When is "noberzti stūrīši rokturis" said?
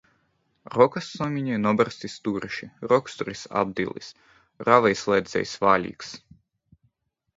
1.65-3.43